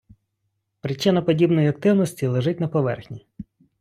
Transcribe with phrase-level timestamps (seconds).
[0.81, 3.27] Причина подібної активності лежить на поверхні.